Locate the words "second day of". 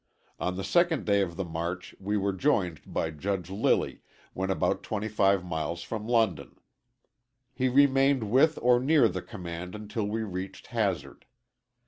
0.63-1.35